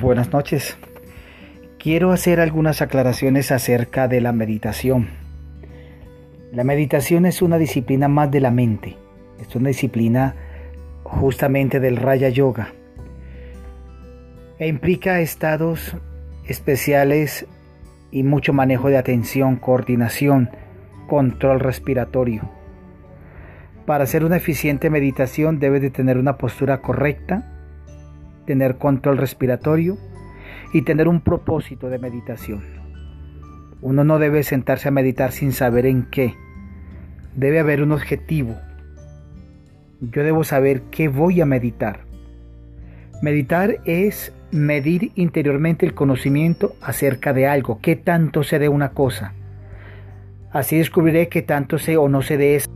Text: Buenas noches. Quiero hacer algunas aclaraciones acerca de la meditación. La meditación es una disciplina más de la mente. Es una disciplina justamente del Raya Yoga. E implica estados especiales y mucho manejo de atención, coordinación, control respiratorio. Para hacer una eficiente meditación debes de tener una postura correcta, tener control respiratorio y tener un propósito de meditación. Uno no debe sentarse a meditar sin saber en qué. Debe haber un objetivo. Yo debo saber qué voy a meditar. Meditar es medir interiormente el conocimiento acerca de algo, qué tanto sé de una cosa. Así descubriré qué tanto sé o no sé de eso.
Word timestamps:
Buenas 0.00 0.32
noches. 0.32 0.78
Quiero 1.78 2.12
hacer 2.12 2.40
algunas 2.40 2.80
aclaraciones 2.80 3.52
acerca 3.52 4.08
de 4.08 4.22
la 4.22 4.32
meditación. 4.32 5.10
La 6.50 6.64
meditación 6.64 7.26
es 7.26 7.42
una 7.42 7.58
disciplina 7.58 8.08
más 8.08 8.30
de 8.30 8.40
la 8.40 8.50
mente. 8.50 8.96
Es 9.38 9.54
una 9.54 9.68
disciplina 9.68 10.34
justamente 11.02 11.78
del 11.78 11.98
Raya 11.98 12.30
Yoga. 12.30 12.72
E 14.58 14.66
implica 14.66 15.20
estados 15.20 15.94
especiales 16.46 17.44
y 18.10 18.22
mucho 18.22 18.54
manejo 18.54 18.88
de 18.88 18.96
atención, 18.96 19.56
coordinación, 19.56 20.48
control 21.06 21.60
respiratorio. 21.60 22.48
Para 23.84 24.04
hacer 24.04 24.24
una 24.24 24.36
eficiente 24.36 24.88
meditación 24.88 25.58
debes 25.58 25.82
de 25.82 25.90
tener 25.90 26.16
una 26.16 26.38
postura 26.38 26.80
correcta, 26.80 27.61
tener 28.46 28.78
control 28.78 29.18
respiratorio 29.18 29.98
y 30.72 30.82
tener 30.82 31.08
un 31.08 31.20
propósito 31.20 31.88
de 31.88 31.98
meditación. 31.98 32.62
Uno 33.80 34.04
no 34.04 34.18
debe 34.18 34.42
sentarse 34.42 34.88
a 34.88 34.92
meditar 34.92 35.32
sin 35.32 35.52
saber 35.52 35.86
en 35.86 36.04
qué. 36.04 36.34
Debe 37.34 37.60
haber 37.60 37.82
un 37.82 37.92
objetivo. 37.92 38.56
Yo 40.00 40.22
debo 40.22 40.44
saber 40.44 40.82
qué 40.90 41.08
voy 41.08 41.40
a 41.40 41.46
meditar. 41.46 42.00
Meditar 43.22 43.78
es 43.84 44.32
medir 44.50 45.12
interiormente 45.14 45.86
el 45.86 45.94
conocimiento 45.94 46.74
acerca 46.80 47.32
de 47.32 47.46
algo, 47.46 47.80
qué 47.80 47.96
tanto 47.96 48.42
sé 48.42 48.58
de 48.58 48.68
una 48.68 48.90
cosa. 48.90 49.32
Así 50.52 50.76
descubriré 50.76 51.28
qué 51.28 51.42
tanto 51.42 51.78
sé 51.78 51.96
o 51.96 52.08
no 52.08 52.22
sé 52.22 52.36
de 52.36 52.56
eso. 52.56 52.70